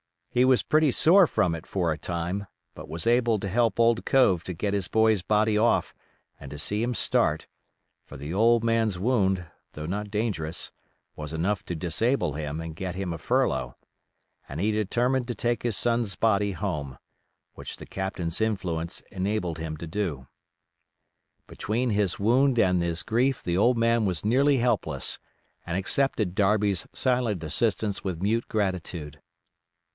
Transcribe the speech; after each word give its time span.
He 0.31 0.45
was 0.45 0.63
pretty 0.63 0.91
sore 0.91 1.27
from 1.27 1.53
it 1.53 1.67
for 1.67 1.91
a 1.91 1.97
time, 1.97 2.47
but 2.73 2.87
was 2.89 3.05
able 3.05 3.37
to 3.37 3.49
help 3.49 3.79
old 3.79 4.03
Cove 4.05 4.43
to 4.45 4.53
get 4.53 4.73
his 4.73 4.87
boy's 4.87 5.21
body 5.21 5.57
off 5.57 5.93
and 6.39 6.49
to 6.49 6.57
see 6.57 6.81
him 6.81 6.95
start; 6.95 7.47
for 8.05 8.15
the 8.17 8.33
old 8.33 8.63
man's 8.63 8.97
wound, 8.97 9.45
though 9.73 9.85
not 9.85 10.09
dangerous, 10.09 10.71
was 11.17 11.33
enough 11.33 11.63
to 11.65 11.75
disable 11.75 12.33
him 12.33 12.61
and 12.61 12.77
get 12.77 12.95
him 12.95 13.11
a 13.13 13.17
furlough, 13.17 13.75
and 14.49 14.61
he 14.61 14.71
determined 14.71 15.27
to 15.27 15.35
take 15.35 15.63
his 15.63 15.77
son's 15.77 16.15
body 16.15 16.53
home, 16.53 16.97
which 17.53 17.75
the 17.75 17.85
captain's 17.85 18.39
influence 18.41 19.01
enabled 19.11 19.59
him 19.59 19.75
to 19.77 19.85
do. 19.85 20.27
Between 21.45 21.89
his 21.89 22.19
wound 22.19 22.57
and 22.57 22.81
his 22.81 23.03
grief 23.03 23.43
the 23.43 23.57
old 23.57 23.77
man 23.77 24.05
was 24.05 24.25
nearly 24.25 24.57
helpless, 24.57 25.19
and 25.67 25.77
accepted 25.77 26.33
Darby's 26.35 26.87
silent 26.93 27.43
assistance 27.43 28.03
with 28.03 28.21
mute 28.23 28.47
gratitude. 28.47 29.21